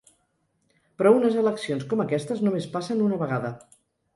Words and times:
Però 1.01 1.11
unes 1.17 1.37
eleccions 1.43 1.85
com 1.91 2.03
aquestes 2.07 2.43
només 2.49 2.69
passen 2.79 3.05
una 3.11 3.21
vegada. 3.25 3.57